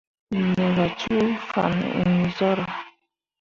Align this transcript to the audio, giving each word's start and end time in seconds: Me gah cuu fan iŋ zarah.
Me 0.55 0.65
gah 0.75 0.91
cuu 1.01 1.29
fan 1.51 1.75
iŋ 2.01 2.13
zarah. 2.37 2.73